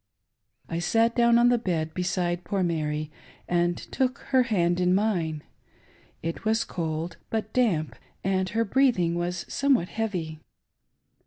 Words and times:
I 0.67 0.79
sat 0.79 1.15
down 1.15 1.37
on 1.37 1.49
the 1.49 1.59
bed, 1.59 1.93
beside 1.93 2.43
poor 2.43 2.63
Mary, 2.63 3.11
and 3.47 3.77
took 3.77 4.17
her 4.31 4.41
hand 4.41 4.79
in 4.79 4.95
mine. 4.95 5.43
It 6.23 6.43
was 6.43 6.63
cold 6.63 7.17
but 7.29 7.53
damp, 7.53 7.95
and 8.23 8.49
her 8.49 8.65
breathing 8.65 9.13
was 9.13 9.45
somewhat 9.47 9.89
heavy. 9.89 10.39